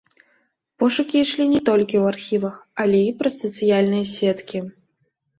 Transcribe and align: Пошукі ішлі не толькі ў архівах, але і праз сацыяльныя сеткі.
Пошукі 0.83 1.15
ішлі 1.25 1.43
не 1.51 1.59
толькі 1.67 1.95
ў 1.99 2.05
архівах, 2.13 2.55
але 2.85 2.97
і 3.09 3.11
праз 3.19 3.33
сацыяльныя 3.43 4.05
сеткі. 4.15 4.63